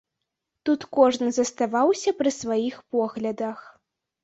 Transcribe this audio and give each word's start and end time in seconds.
Тут 0.69 0.85
кожны 0.99 1.27
заставаўся 1.39 2.15
пры 2.23 2.33
сваіх 2.39 2.83
поглядах. 2.99 3.65